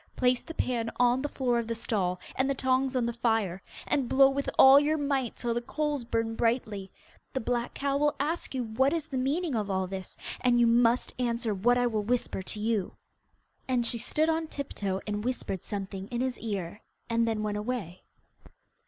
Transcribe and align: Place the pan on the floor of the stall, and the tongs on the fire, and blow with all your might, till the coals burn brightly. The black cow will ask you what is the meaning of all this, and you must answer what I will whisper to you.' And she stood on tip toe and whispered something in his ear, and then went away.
Place 0.15 0.41
the 0.41 0.55
pan 0.55 0.89
on 0.99 1.21
the 1.21 1.29
floor 1.29 1.59
of 1.59 1.67
the 1.67 1.75
stall, 1.75 2.19
and 2.35 2.49
the 2.49 2.55
tongs 2.55 2.95
on 2.95 3.05
the 3.05 3.13
fire, 3.13 3.61
and 3.85 4.09
blow 4.09 4.31
with 4.31 4.49
all 4.57 4.79
your 4.79 4.97
might, 4.97 5.35
till 5.35 5.53
the 5.53 5.61
coals 5.61 6.03
burn 6.03 6.33
brightly. 6.33 6.91
The 7.33 7.39
black 7.39 7.75
cow 7.75 7.97
will 7.97 8.15
ask 8.19 8.55
you 8.55 8.63
what 8.63 8.93
is 8.93 9.05
the 9.05 9.17
meaning 9.19 9.53
of 9.53 9.69
all 9.69 9.85
this, 9.85 10.17
and 10.39 10.59
you 10.59 10.65
must 10.65 11.13
answer 11.19 11.53
what 11.53 11.77
I 11.77 11.85
will 11.85 12.01
whisper 12.01 12.41
to 12.41 12.59
you.' 12.59 12.93
And 13.67 13.85
she 13.85 13.99
stood 13.99 14.27
on 14.27 14.47
tip 14.47 14.73
toe 14.73 15.01
and 15.05 15.23
whispered 15.23 15.61
something 15.63 16.07
in 16.07 16.19
his 16.21 16.39
ear, 16.39 16.81
and 17.07 17.27
then 17.27 17.43
went 17.43 17.59
away. 17.59 18.01